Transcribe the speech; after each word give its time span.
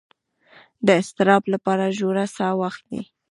د 0.85 0.87
اضطراب 1.01 1.43
لپاره 1.53 1.93
ژوره 1.97 2.25
ساه 2.35 2.53
واخلئ 2.59 3.01